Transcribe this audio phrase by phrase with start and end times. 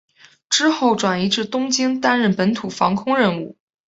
[0.49, 3.55] 之后转移至东京担任本土防空任务。